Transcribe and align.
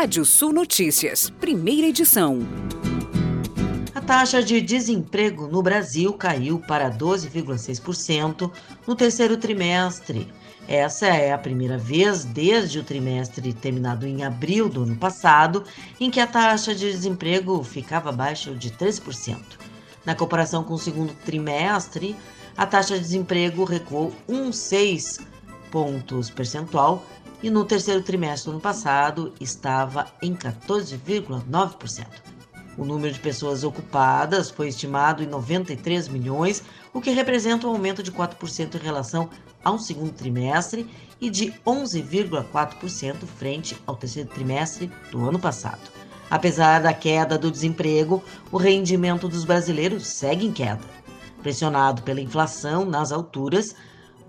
Rádio 0.00 0.24
Sul 0.24 0.52
Notícias, 0.52 1.28
primeira 1.28 1.88
edição. 1.88 2.38
A 3.92 4.00
taxa 4.00 4.40
de 4.40 4.60
desemprego 4.60 5.48
no 5.48 5.60
Brasil 5.60 6.12
caiu 6.12 6.60
para 6.60 6.88
12,6% 6.88 8.48
no 8.86 8.94
terceiro 8.94 9.36
trimestre. 9.36 10.32
Essa 10.68 11.08
é 11.08 11.32
a 11.32 11.36
primeira 11.36 11.76
vez 11.76 12.24
desde 12.24 12.78
o 12.78 12.84
trimestre 12.84 13.52
terminado 13.52 14.06
em 14.06 14.22
abril 14.22 14.68
do 14.68 14.84
ano 14.84 14.94
passado 14.94 15.64
em 15.98 16.12
que 16.12 16.20
a 16.20 16.28
taxa 16.28 16.72
de 16.72 16.92
desemprego 16.92 17.60
ficava 17.64 18.10
abaixo 18.10 18.54
de 18.54 18.70
13%. 18.70 19.36
Na 20.06 20.14
comparação 20.14 20.62
com 20.62 20.74
o 20.74 20.78
segundo 20.78 21.12
trimestre, 21.24 22.14
a 22.56 22.64
taxa 22.64 22.94
de 22.94 23.00
desemprego 23.00 23.64
recuou 23.64 24.14
1,6 24.28 25.26
pontos 25.72 26.30
percentual 26.30 27.04
e 27.42 27.50
no 27.50 27.64
terceiro 27.64 28.02
trimestre 28.02 28.50
do 28.50 28.52
ano 28.52 28.60
passado 28.60 29.32
estava 29.40 30.06
em 30.20 30.34
14,9%. 30.34 32.06
O 32.76 32.84
número 32.84 33.12
de 33.12 33.18
pessoas 33.18 33.64
ocupadas 33.64 34.50
foi 34.50 34.68
estimado 34.68 35.22
em 35.22 35.26
93 35.26 36.06
milhões, 36.08 36.62
o 36.92 37.00
que 37.00 37.10
representa 37.10 37.66
um 37.66 37.70
aumento 37.70 38.02
de 38.02 38.12
4% 38.12 38.76
em 38.76 38.78
relação 38.78 39.28
ao 39.64 39.78
segundo 39.78 40.12
trimestre 40.12 40.88
e 41.20 41.28
de 41.28 41.52
11,4% 41.66 43.26
frente 43.26 43.76
ao 43.84 43.96
terceiro 43.96 44.28
trimestre 44.28 44.90
do 45.10 45.28
ano 45.28 45.38
passado. 45.38 45.90
Apesar 46.30 46.80
da 46.80 46.92
queda 46.92 47.38
do 47.38 47.50
desemprego, 47.50 48.22
o 48.52 48.56
rendimento 48.56 49.28
dos 49.28 49.44
brasileiros 49.44 50.06
segue 50.06 50.46
em 50.46 50.52
queda, 50.52 50.80
pressionado 51.42 52.02
pela 52.02 52.20
inflação 52.20 52.84
nas 52.84 53.10
alturas, 53.10 53.74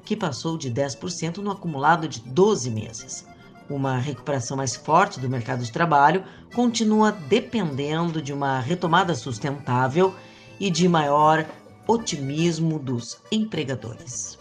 que 0.10 0.16
passou 0.16 0.58
de 0.58 0.72
10% 0.72 1.38
no 1.38 1.52
acumulado 1.52 2.08
de 2.08 2.20
12 2.22 2.72
meses. 2.72 3.28
Uma 3.70 4.00
recuperação 4.00 4.58
mais 4.58 4.76
forte 4.76 5.20
do 5.20 5.30
mercado 5.30 5.64
de 5.64 5.72
trabalho 5.72 6.24
continua 6.52 7.12
dependendo 7.12 8.20
de 8.20 8.34
uma 8.34 8.60
retomada 8.60 9.14
sustentável 9.14 10.16
e 10.60 10.72
de 10.72 10.88
maior 10.90 11.46
otimismo 11.86 12.80
dos 12.80 13.20
empregadores. 13.32 14.36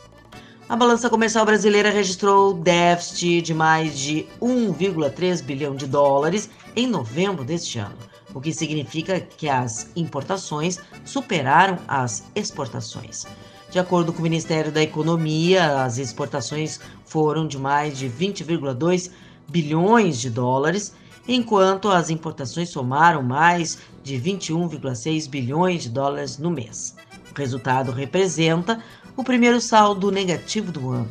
A 0.66 0.74
balança 0.74 1.10
comercial 1.10 1.44
brasileira 1.44 1.90
registrou 1.90 2.54
déficit 2.54 3.42
de 3.42 3.52
mais 3.52 3.98
de 3.98 4.26
1,3 4.40 5.42
bilhão 5.42 5.76
de 5.76 5.86
dólares 5.86 6.48
em 6.74 6.86
novembro 6.86 7.44
deste 7.44 7.78
ano, 7.78 7.98
o 8.32 8.40
que 8.40 8.54
significa 8.54 9.20
que 9.20 9.50
as 9.50 9.90
importações 9.94 10.78
superaram 11.04 11.78
as 11.86 12.24
exportações. 12.34 13.26
De 13.70 13.78
acordo 13.78 14.14
com 14.14 14.20
o 14.20 14.22
Ministério 14.22 14.72
da 14.72 14.82
Economia, 14.82 15.82
as 15.82 15.98
exportações 15.98 16.80
foram 17.04 17.46
de 17.46 17.58
mais 17.58 17.98
de 17.98 18.08
20,2 18.08 19.10
bilhões 19.46 20.18
de 20.18 20.30
dólares, 20.30 20.94
enquanto 21.26 21.90
as 21.90 22.08
importações 22.08 22.70
somaram 22.70 23.22
mais 23.22 23.76
de 24.02 24.16
21,6 24.16 25.28
bilhões 25.28 25.82
de 25.82 25.90
dólares 25.90 26.38
no 26.38 26.50
mês. 26.50 26.96
O 27.30 27.34
resultado 27.38 27.92
representa 27.92 28.82
o 29.14 29.22
primeiro 29.22 29.60
saldo 29.60 30.10
negativo 30.10 30.72
do 30.72 30.90
ano. 30.90 31.10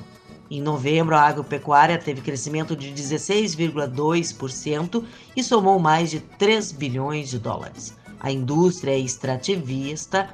Em 0.49 0.59
novembro, 0.59 1.15
a 1.15 1.21
agropecuária 1.21 1.99
teve 1.99 2.21
crescimento 2.21 2.75
de 2.75 2.91
16,2% 2.91 5.03
e 5.35 5.43
somou 5.43 5.77
mais 5.77 6.09
de 6.09 6.21
3 6.21 6.71
bilhões 6.71 7.29
de 7.29 7.37
dólares. 7.37 7.95
A 8.19 8.31
indústria 8.31 8.97
extrativista 8.97 10.27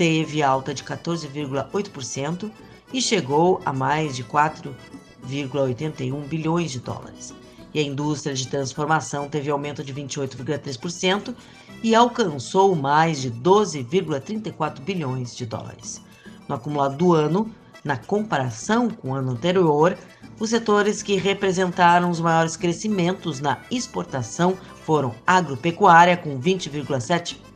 teve 0.00 0.42
alta 0.42 0.72
de 0.72 0.82
14,8% 0.82 2.50
e 2.90 3.02
chegou 3.02 3.60
a 3.66 3.70
mais 3.70 4.16
de 4.16 4.24
4,81 4.24 6.26
bilhões 6.26 6.70
de 6.70 6.80
dólares. 6.80 7.34
E 7.74 7.78
a 7.78 7.82
indústria 7.82 8.34
de 8.34 8.48
transformação 8.48 9.28
teve 9.28 9.50
aumento 9.50 9.84
de 9.84 9.92
28,3% 9.92 11.34
e 11.82 11.94
alcançou 11.94 12.74
mais 12.74 13.20
de 13.20 13.30
12,34 13.30 14.80
bilhões 14.80 15.36
de 15.36 15.44
dólares. 15.44 16.00
No 16.48 16.54
acumulado 16.54 16.96
do 16.96 17.12
ano, 17.12 17.54
na 17.84 17.98
comparação 17.98 18.88
com 18.88 19.10
o 19.10 19.14
ano 19.14 19.32
anterior, 19.32 19.98
os 20.38 20.48
setores 20.48 21.02
que 21.02 21.16
representaram 21.16 22.08
os 22.08 22.20
maiores 22.20 22.56
crescimentos 22.56 23.38
na 23.38 23.58
exportação 23.70 24.56
foram 24.82 25.14
agropecuária, 25.26 26.16
com 26.16 26.40
20,7%, 26.40 27.49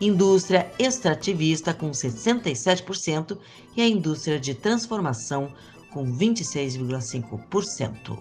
indústria 0.00 0.70
extrativista 0.78 1.74
com 1.74 1.90
67% 1.90 3.36
e 3.76 3.82
a 3.82 3.88
indústria 3.88 4.38
de 4.38 4.54
transformação 4.54 5.52
com 5.92 6.06
26,5%. 6.06 8.16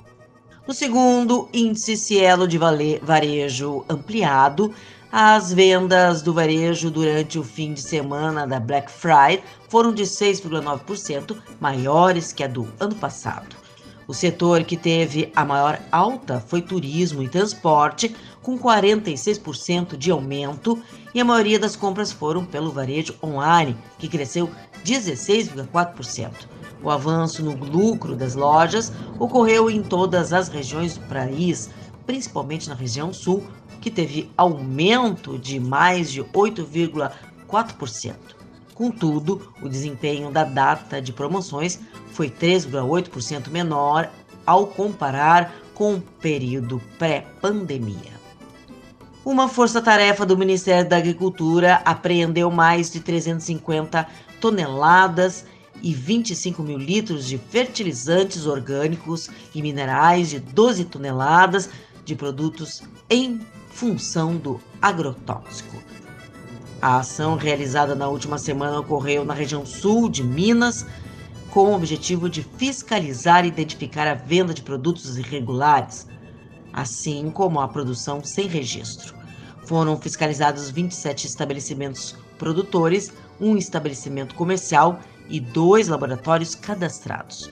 No 0.65 0.73
segundo 0.73 1.49
índice 1.51 1.97
Cielo 1.97 2.47
de 2.47 2.57
varejo 2.57 3.83
ampliado, 3.89 4.73
as 5.11 5.51
vendas 5.53 6.21
do 6.21 6.33
varejo 6.33 6.89
durante 6.89 7.37
o 7.37 7.43
fim 7.43 7.73
de 7.73 7.81
semana 7.81 8.47
da 8.47 8.57
Black 8.59 8.91
Friday 8.91 9.43
foram 9.69 9.93
de 9.93 10.03
6,9% 10.03 11.37
maiores 11.59 12.33
que 12.33 12.43
a 12.43 12.47
do 12.47 12.67
ano 12.79 12.95
passado. 12.95 13.62
O 14.07 14.13
setor 14.13 14.63
que 14.63 14.75
teve 14.75 15.31
a 15.35 15.45
maior 15.45 15.79
alta 15.91 16.39
foi 16.39 16.61
turismo 16.61 17.23
e 17.23 17.29
transporte, 17.29 18.15
com 18.41 18.59
46% 18.59 19.95
de 19.95 20.11
aumento, 20.11 20.81
e 21.13 21.21
a 21.21 21.25
maioria 21.25 21.57
das 21.57 21.75
compras 21.75 22.11
foram 22.11 22.45
pelo 22.45 22.71
varejo 22.71 23.15
online, 23.23 23.77
que 23.97 24.07
cresceu 24.07 24.49
16,4%. 24.83 26.47
O 26.83 26.89
avanço 26.89 27.41
no 27.41 27.55
lucro 27.55 28.15
das 28.15 28.35
lojas 28.35 28.91
ocorreu 29.17 29.69
em 29.69 29.81
todas 29.81 30.33
as 30.33 30.49
regiões 30.49 30.97
do 30.97 31.07
país, 31.07 31.69
principalmente 32.05 32.67
na 32.67 32.75
região 32.75 33.13
sul, 33.13 33.41
que 33.79 33.89
teve 33.89 34.29
aumento 34.35 35.39
de 35.39 35.59
mais 35.59 36.11
de 36.11 36.21
8,4%. 36.21 38.42
Contudo, 38.73 39.53
o 39.61 39.69
desempenho 39.69 40.31
da 40.31 40.43
data 40.43 41.01
de 41.01 41.13
promoções 41.13 41.79
foi 42.11 42.29
3,8% 42.29 43.49
menor 43.49 44.09
ao 44.45 44.67
comparar 44.67 45.53
com 45.73 45.95
o 45.95 46.01
período 46.01 46.81
pré-pandemia. 46.97 48.13
Uma 49.25 49.47
força-tarefa 49.47 50.25
do 50.25 50.37
Ministério 50.37 50.89
da 50.89 50.97
Agricultura 50.97 51.81
apreendeu 51.85 52.51
mais 52.51 52.91
de 52.91 52.99
350 52.99 54.05
toneladas 54.41 55.45
e 55.81 55.93
25 55.93 56.61
mil 56.61 56.77
litros 56.77 57.25
de 57.25 57.37
fertilizantes 57.37 58.45
orgânicos 58.45 59.29
e 59.55 59.61
minerais 59.61 60.29
de 60.29 60.39
12 60.39 60.85
toneladas 60.85 61.69
de 62.03 62.15
produtos 62.15 62.83
em 63.09 63.39
função 63.69 64.35
do 64.35 64.59
agrotóxico. 64.81 65.77
A 66.83 66.97
ação 66.97 67.37
realizada 67.37 67.95
na 67.95 68.09
última 68.09 68.37
semana 68.37 68.77
ocorreu 68.77 69.23
na 69.23 69.33
região 69.33 69.65
sul 69.65 70.09
de 70.09 70.21
Minas, 70.21 70.85
com 71.49 71.71
o 71.71 71.75
objetivo 71.75 72.29
de 72.29 72.43
fiscalizar 72.43 73.45
e 73.45 73.47
identificar 73.47 74.05
a 74.05 74.15
venda 74.15 74.53
de 74.53 74.61
produtos 74.61 75.17
irregulares, 75.17 76.05
assim 76.73 77.31
como 77.31 77.61
a 77.61 77.69
produção 77.69 78.21
sem 78.21 78.49
registro. 78.49 79.15
Foram 79.65 79.97
fiscalizados 79.97 80.69
27 80.69 81.25
estabelecimentos 81.25 82.17
produtores, 82.37 83.13
um 83.39 83.55
estabelecimento 83.55 84.35
comercial 84.35 84.99
e 85.29 85.39
dois 85.39 85.87
laboratórios 85.87 86.53
cadastrados. 86.53 87.49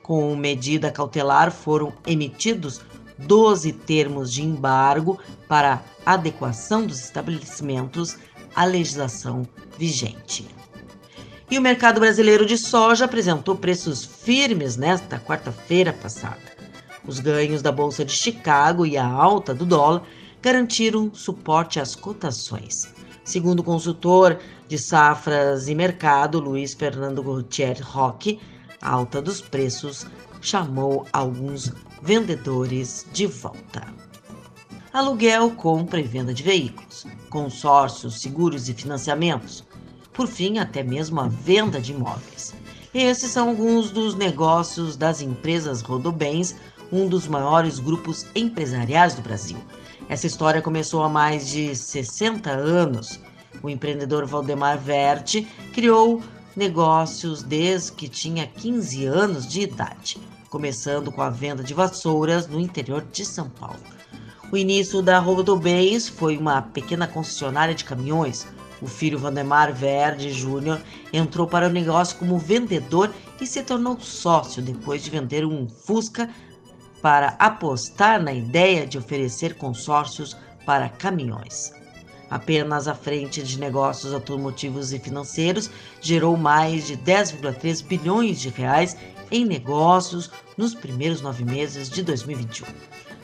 Com 0.00 0.36
medida 0.36 0.92
cautelar, 0.92 1.50
foram 1.50 1.92
emitidos 2.06 2.80
12 3.18 3.72
termos 3.72 4.32
de 4.32 4.44
embargo 4.44 5.18
para 5.48 5.82
adequação 6.06 6.86
dos 6.86 7.00
estabelecimentos 7.00 8.16
à 8.54 8.64
legislação 8.64 9.46
vigente. 9.78 10.46
E 11.50 11.58
o 11.58 11.62
mercado 11.62 12.00
brasileiro 12.00 12.46
de 12.46 12.56
soja 12.56 13.06
apresentou 13.06 13.56
preços 13.56 14.04
firmes 14.04 14.76
nesta 14.76 15.18
quarta-feira 15.18 15.92
passada. 15.92 16.38
Os 17.04 17.18
ganhos 17.18 17.62
da 17.62 17.72
Bolsa 17.72 18.04
de 18.04 18.12
Chicago 18.12 18.86
e 18.86 18.96
a 18.96 19.06
alta 19.06 19.52
do 19.52 19.66
dólar 19.66 20.02
garantiram 20.40 21.12
suporte 21.12 21.80
às 21.80 21.96
cotações. 21.96 22.88
Segundo 23.24 23.60
o 23.60 23.64
consultor 23.64 24.38
de 24.68 24.78
safras 24.78 25.68
e 25.68 25.74
mercado, 25.74 26.38
Luiz 26.38 26.74
Fernando 26.74 27.22
Gutierrez 27.22 27.80
Roque, 27.80 28.40
a 28.80 28.90
alta 28.90 29.20
dos 29.20 29.40
preços 29.40 30.06
chamou 30.40 31.06
alguns 31.12 31.72
vendedores 32.02 33.06
de 33.12 33.26
volta. 33.26 33.86
Aluguel, 34.92 35.50
compra 35.52 36.00
e 36.00 36.04
venda 36.04 36.32
de 36.32 36.42
veículos, 36.42 37.06
consórcios, 37.30 38.20
seguros 38.20 38.68
e 38.68 38.74
financiamentos. 38.74 39.64
Por 40.12 40.26
fim, 40.26 40.58
até 40.58 40.82
mesmo 40.82 41.20
a 41.20 41.28
venda 41.28 41.80
de 41.80 41.92
imóveis. 41.92 42.52
Esses 42.92 43.30
são 43.30 43.50
alguns 43.50 43.90
dos 43.90 44.16
negócios 44.16 44.96
das 44.96 45.22
empresas 45.22 45.80
Rodobens, 45.80 46.56
um 46.92 47.08
dos 47.08 47.28
maiores 47.28 47.78
grupos 47.78 48.26
empresariais 48.34 49.14
do 49.14 49.22
Brasil. 49.22 49.58
Essa 50.08 50.26
história 50.26 50.60
começou 50.60 51.04
há 51.04 51.08
mais 51.08 51.48
de 51.48 51.74
60 51.74 52.50
anos. 52.50 53.20
O 53.62 53.70
empreendedor 53.70 54.26
Valdemar 54.26 54.76
Verte 54.76 55.46
criou 55.72 56.20
negócios 56.56 57.44
desde 57.44 57.92
que 57.92 58.08
tinha 58.08 58.46
15 58.46 59.06
anos 59.06 59.46
de 59.46 59.60
idade. 59.60 60.18
começando 60.48 61.12
com 61.12 61.22
a 61.22 61.30
venda 61.30 61.62
de 61.62 61.72
vassouras 61.72 62.48
no 62.48 62.58
interior 62.58 63.06
de 63.12 63.24
São 63.24 63.48
Paulo. 63.48 63.78
O 64.52 64.56
início 64.56 65.00
da 65.00 65.20
Rodobens 65.20 66.08
foi 66.08 66.36
uma 66.36 66.60
pequena 66.60 67.06
concessionária 67.06 67.72
de 67.72 67.84
caminhões. 67.84 68.48
O 68.82 68.88
filho 68.88 69.16
Vandemar 69.16 69.72
Verde 69.72 70.32
Júnior 70.32 70.80
entrou 71.12 71.46
para 71.46 71.68
o 71.68 71.72
negócio 71.72 72.18
como 72.18 72.36
vendedor 72.36 73.14
e 73.40 73.46
se 73.46 73.62
tornou 73.62 74.00
sócio 74.00 74.60
depois 74.60 75.04
de 75.04 75.10
vender 75.10 75.44
um 75.46 75.68
Fusca 75.68 76.28
para 77.00 77.36
apostar 77.38 78.20
na 78.20 78.32
ideia 78.32 78.84
de 78.88 78.98
oferecer 78.98 79.54
consórcios 79.54 80.36
para 80.66 80.88
caminhões. 80.88 81.72
Apenas 82.28 82.88
a 82.88 82.94
frente 82.94 83.44
de 83.44 83.56
negócios 83.56 84.12
automotivos 84.12 84.92
e 84.92 84.98
financeiros 84.98 85.70
gerou 86.00 86.36
mais 86.36 86.88
de 86.88 86.96
10,3 86.96 87.84
bilhões 87.84 88.40
de 88.40 88.48
reais 88.48 88.96
em 89.30 89.44
negócios 89.44 90.28
nos 90.56 90.74
primeiros 90.74 91.20
nove 91.20 91.44
meses 91.44 91.88
de 91.88 92.02
2021. 92.02 92.66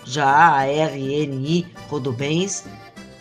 Já 0.06 0.60
a 0.60 0.64
RNI 0.64 1.66
Rodobens, 1.88 2.64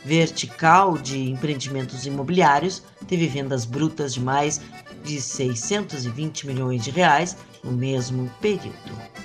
vertical 0.05 0.97
de 0.99 1.31
empreendimentos 1.31 2.05
imobiliários, 2.05 2.83
teve 3.07 3.25
vendas 3.25 3.65
brutas 3.65 4.13
de 4.13 4.21
mais 4.21 4.61
de 5.03 5.19
620 5.19 6.45
milhões 6.45 6.83
de 6.83 6.91
reais 6.91 7.35
no 7.63 7.71
mesmo 7.71 8.31
período. 8.39 9.15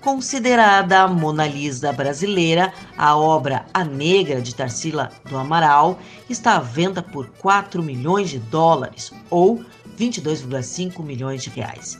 Considerada 0.00 1.02
a 1.02 1.08
Mona 1.08 1.46
Lisa 1.46 1.92
brasileira, 1.92 2.72
a 2.96 3.16
obra 3.16 3.66
A 3.72 3.84
Negra 3.84 4.40
de 4.40 4.54
Tarsila 4.54 5.10
do 5.28 5.36
Amaral 5.36 6.00
está 6.28 6.56
à 6.56 6.60
venda 6.60 7.02
por 7.02 7.28
4 7.38 7.80
milhões 7.80 8.30
de 8.30 8.38
dólares 8.38 9.12
ou 9.30 9.64
22,5 9.96 11.02
milhões 11.04 11.42
de 11.42 11.50
reais 11.50 11.98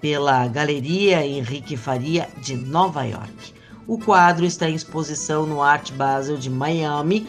pela 0.00 0.48
Galeria 0.48 1.24
Henrique 1.24 1.76
Faria 1.76 2.28
de 2.40 2.56
Nova 2.56 3.04
York. 3.04 3.59
O 3.90 3.98
quadro 3.98 4.46
está 4.46 4.70
em 4.70 4.74
exposição 4.76 5.44
no 5.44 5.60
Art 5.60 5.90
Basel 5.94 6.36
de 6.36 6.48
Miami, 6.48 7.26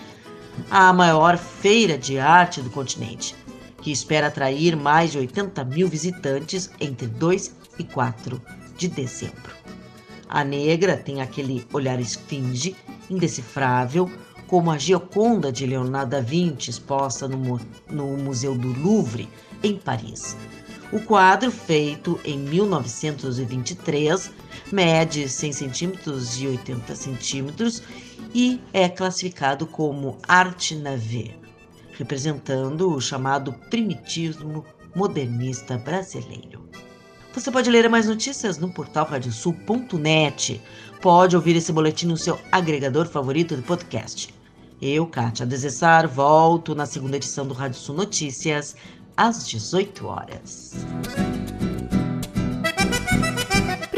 a 0.69 0.93
maior 0.93 1.35
feira 1.35 1.97
de 1.97 2.19
arte 2.19 2.61
do 2.61 2.69
continente, 2.69 3.35
que 3.81 3.91
espera 3.91 4.27
atrair 4.27 4.75
mais 4.75 5.11
de 5.11 5.17
80 5.17 5.63
mil 5.65 5.87
visitantes 5.87 6.69
entre 6.79 7.07
2 7.07 7.55
e 7.79 7.83
4 7.83 8.39
de 8.77 8.87
dezembro. 8.87 9.55
A 10.29 10.43
negra 10.43 10.95
tem 10.95 11.19
aquele 11.19 11.65
olhar 11.73 11.99
esfinge, 11.99 12.75
indecifrável, 13.09 14.07
como 14.45 14.69
a 14.69 14.77
Gioconda 14.77 15.51
de 15.51 15.65
Leonardo 15.65 16.11
da 16.11 16.21
Vinci 16.21 16.69
exposta 16.69 17.27
no, 17.27 17.59
no 17.89 18.05
Museu 18.17 18.53
do 18.53 18.71
Louvre, 18.79 19.27
em 19.63 19.79
Paris. 19.79 20.37
O 20.91 20.99
quadro, 20.99 21.49
feito 21.49 22.19
em 22.25 22.37
1923, 22.37 24.29
mede 24.73 25.29
100 25.29 25.53
centímetros 25.53 26.37
e 26.41 26.47
80 26.47 26.95
centímetros 26.95 27.81
e 28.35 28.59
é 28.73 28.89
classificado 28.89 29.65
como 29.65 30.17
arte 30.27 30.75
navê, 30.75 31.31
representando 31.97 32.93
o 32.93 32.99
chamado 32.99 33.53
primitismo 33.69 34.65
modernista 34.93 35.77
brasileiro. 35.77 36.61
Você 37.33 37.49
pode 37.49 37.69
ler 37.69 37.89
mais 37.89 38.07
notícias 38.07 38.57
no 38.57 38.69
portal 38.69 39.05
radiosul.net. 39.05 40.61
Pode 41.01 41.37
ouvir 41.37 41.55
esse 41.55 41.71
boletim 41.71 42.07
no 42.07 42.17
seu 42.17 42.37
agregador 42.51 43.07
favorito 43.07 43.55
de 43.55 43.61
podcast. 43.61 44.33
Eu, 44.81 45.07
Kátia 45.07 45.45
Desessar, 45.45 46.09
volto 46.09 46.75
na 46.75 46.85
segunda 46.85 47.15
edição 47.15 47.47
do 47.47 47.53
Rádio 47.53 47.79
Sul 47.79 47.95
Notícias 47.95 48.75
às 49.21 49.45
18 49.47 50.07
horas. 50.07 50.71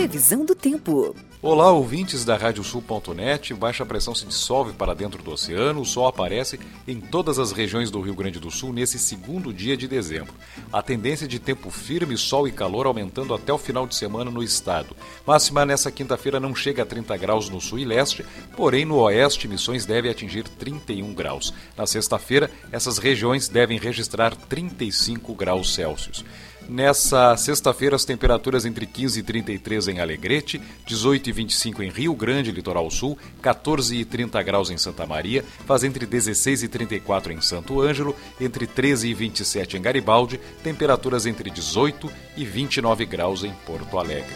Previsão 0.03 0.43
do 0.43 0.53
tempo. 0.53 1.15
Olá, 1.41 1.71
ouvintes 1.71 2.25
da 2.25 2.35
Radiosul.net. 2.35 3.53
Baixa 3.53 3.85
pressão 3.85 4.13
se 4.13 4.25
dissolve 4.25 4.73
para 4.73 4.93
dentro 4.93 5.23
do 5.23 5.31
oceano. 5.31 5.79
O 5.79 5.85
sol 5.85 6.07
aparece 6.07 6.59
em 6.85 6.99
todas 6.99 7.39
as 7.39 7.53
regiões 7.53 7.89
do 7.89 8.01
Rio 8.01 8.13
Grande 8.13 8.37
do 8.37 8.51
Sul 8.51 8.73
nesse 8.73 8.99
segundo 8.99 9.53
dia 9.53 9.77
de 9.77 9.87
dezembro. 9.87 10.33
A 10.73 10.81
tendência 10.81 11.25
de 11.25 11.39
tempo 11.39 11.69
firme, 11.69 12.17
sol 12.17 12.49
e 12.49 12.51
calor 12.51 12.85
aumentando 12.85 13.33
até 13.33 13.53
o 13.53 13.57
final 13.57 13.87
de 13.87 13.95
semana 13.95 14.29
no 14.29 14.43
estado. 14.43 14.93
Máxima 15.25 15.65
nessa 15.65 15.89
quinta-feira 15.89 16.37
não 16.37 16.53
chega 16.53 16.83
a 16.83 16.85
30 16.85 17.15
graus 17.15 17.47
no 17.47 17.61
sul 17.61 17.79
e 17.79 17.85
leste, 17.85 18.25
porém 18.57 18.83
no 18.83 18.97
oeste 18.97 19.47
emissões 19.47 19.85
devem 19.85 20.11
atingir 20.11 20.43
31 20.43 21.13
graus. 21.13 21.53
Na 21.77 21.87
sexta-feira, 21.87 22.51
essas 22.73 22.97
regiões 22.97 23.47
devem 23.47 23.79
registrar 23.79 24.35
35 24.35 25.33
graus 25.33 25.73
Celsius. 25.73 26.25
Nessa 26.67 27.35
sexta-feira, 27.35 27.95
as 27.95 28.05
temperaturas 28.05 28.65
entre 28.65 28.85
15 28.85 29.19
e 29.19 29.23
33 29.23 29.87
em 29.89 29.99
Alegrete, 29.99 30.61
18 30.85 31.29
e 31.29 31.31
25 31.33 31.83
em 31.83 31.89
Rio 31.89 32.15
Grande, 32.15 32.51
litoral 32.51 32.89
sul, 32.89 33.17
14 33.41 33.95
e 33.95 34.05
30 34.05 34.41
graus 34.41 34.69
em 34.69 34.77
Santa 34.77 35.05
Maria, 35.05 35.43
faz 35.65 35.83
entre 35.83 36.05
16 36.05 36.63
e 36.63 36.67
34 36.67 37.33
em 37.33 37.41
Santo 37.41 37.81
Ângelo, 37.81 38.15
entre 38.39 38.65
13 38.65 39.09
e 39.09 39.13
27 39.13 39.77
em 39.77 39.81
Garibaldi, 39.81 40.39
temperaturas 40.63 41.25
entre 41.25 41.49
18 41.49 42.11
e 42.37 42.45
29 42.45 43.05
graus 43.05 43.43
em 43.43 43.53
Porto 43.65 43.99
Alegre. 43.99 44.33